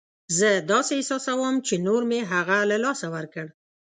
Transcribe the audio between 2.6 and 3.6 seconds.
له لاسه ورکړ.